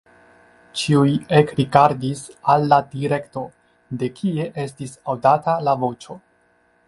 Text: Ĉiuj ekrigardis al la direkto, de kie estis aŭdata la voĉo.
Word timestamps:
Ĉiuj 0.79 1.11
ekrigardis 1.39 2.23
al 2.53 2.65
la 2.71 2.79
direkto, 2.95 3.45
de 4.01 4.09
kie 4.21 4.49
estis 4.67 4.97
aŭdata 5.15 5.59
la 5.69 5.77
voĉo. 5.85 6.19